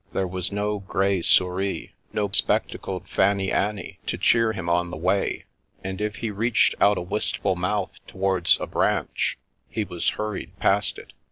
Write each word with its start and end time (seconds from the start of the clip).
There 0.13 0.25
was 0.27 0.51
no 0.51 0.79
grey 0.79 1.21
Souris, 1.21 1.91
no 2.11 2.27
spectacled 2.31 3.07
Fanny 3.07 3.51
anny 3.51 3.99
to 4.07 4.17
cheer 4.17 4.51
him 4.51 4.67
on 4.67 4.89
the 4.89 4.97
way, 4.97 5.45
and 5.83 6.01
if 6.01 6.15
he 6.15 6.31
reached 6.31 6.73
out 6.81 6.97
a 6.97 7.01
wistful 7.01 7.55
mouth 7.55 7.91
towards 8.07 8.59
a 8.59 8.65
branch, 8.65 9.37
he 9.69 9.83
was 9.83 10.09
hurried 10.17 10.57
past 10.57 10.97
it. 10.97 11.13